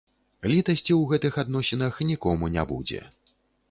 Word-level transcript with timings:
Літасці 0.51 0.85
ў 0.95 1.01
гэтых 1.13 1.39
адносінах 1.43 2.03
нікому 2.15 2.53
не 2.59 2.69
будзе. 2.75 3.09